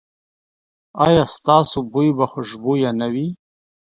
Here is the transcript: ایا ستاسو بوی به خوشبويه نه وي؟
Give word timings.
ایا 1.05 1.23
ستاسو 1.35 1.79
بوی 1.91 2.09
به 2.17 2.25
خوشبويه 2.31 2.91
نه 2.99 3.07
وي؟ 3.13 3.27